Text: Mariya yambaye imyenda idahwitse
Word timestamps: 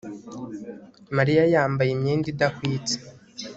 Mariya 1.17 1.43
yambaye 1.53 1.89
imyenda 1.93 2.27
idahwitse 2.33 2.95